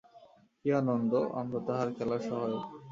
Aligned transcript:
কি 0.59 0.69
আনন্দ! 0.73 1.11
আমরা 1.39 1.59
তাঁহার 1.67 1.89
খেলার 1.97 2.21
সহায়ক। 2.27 2.63